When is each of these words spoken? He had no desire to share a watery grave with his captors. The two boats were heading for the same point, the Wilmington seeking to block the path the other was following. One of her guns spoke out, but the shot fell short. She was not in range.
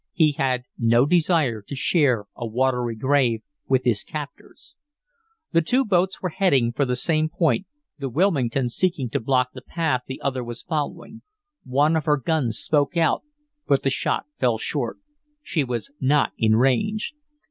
He 0.13 0.31
had 0.31 0.63
no 0.79 1.05
desire 1.05 1.61
to 1.61 1.75
share 1.75 2.25
a 2.35 2.47
watery 2.47 2.95
grave 2.95 3.43
with 3.67 3.83
his 3.83 4.03
captors. 4.03 4.73
The 5.51 5.61
two 5.61 5.85
boats 5.85 6.23
were 6.23 6.29
heading 6.29 6.71
for 6.71 6.85
the 6.85 6.95
same 6.95 7.29
point, 7.29 7.67
the 7.99 8.09
Wilmington 8.09 8.67
seeking 8.69 9.11
to 9.11 9.19
block 9.19 9.49
the 9.53 9.61
path 9.61 10.01
the 10.07 10.19
other 10.21 10.43
was 10.43 10.63
following. 10.63 11.21
One 11.63 11.95
of 11.95 12.05
her 12.05 12.17
guns 12.17 12.57
spoke 12.57 12.97
out, 12.97 13.21
but 13.67 13.83
the 13.83 13.91
shot 13.91 14.25
fell 14.39 14.57
short. 14.57 14.97
She 15.43 15.63
was 15.63 15.91
not 15.99 16.31
in 16.35 16.55
range. 16.55 17.13